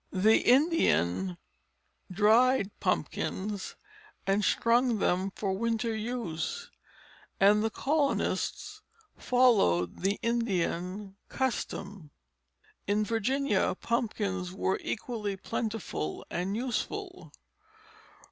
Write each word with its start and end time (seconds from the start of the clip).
The 0.11 0.39
Indians 0.39 1.37
dried 2.11 2.71
pumpkins 2.79 3.75
and 4.25 4.43
strung 4.43 4.97
them 4.97 5.29
for 5.35 5.53
winter 5.53 5.95
use, 5.95 6.71
and 7.39 7.63
the 7.63 7.69
colonists 7.69 8.81
followed 9.15 9.97
the 9.99 10.17
Indian 10.23 11.17
custom. 11.29 12.09
In 12.87 13.05
Virginia 13.05 13.77
pumpkins 13.79 14.51
were 14.51 14.79
equally 14.81 15.37
plentiful 15.37 16.25
and 16.31 16.55
useful. 16.57 17.31